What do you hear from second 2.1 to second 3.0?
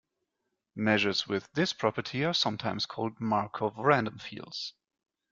are sometimes